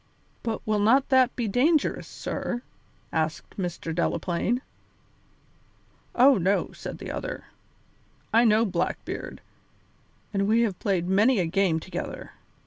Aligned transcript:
"But 0.41 0.65
will 0.65 0.79
not 0.79 1.09
that 1.09 1.35
be 1.35 1.47
dangerous, 1.47 2.07
sir?" 2.07 2.63
asked 3.13 3.55
Mr. 3.55 3.93
Delaplaine. 3.93 4.61
"Oh, 6.15 6.39
no," 6.39 6.71
said 6.71 6.97
the 6.97 7.11
other. 7.11 7.43
"I 8.33 8.43
know 8.43 8.65
Blackbeard, 8.65 9.41
and 10.33 10.47
we 10.47 10.61
have 10.61 10.79
played 10.79 11.07
many 11.07 11.37
a 11.37 11.45
game 11.45 11.79
together. 11.79 12.31